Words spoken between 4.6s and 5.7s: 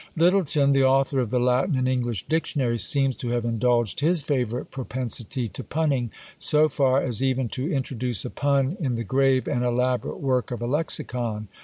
propensity to